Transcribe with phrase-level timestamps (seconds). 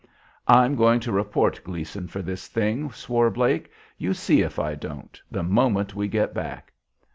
[0.47, 5.21] "I'm going to report Gleason for this thing," swore Blake; "you see if I don't,
[5.29, 6.73] the moment we get back."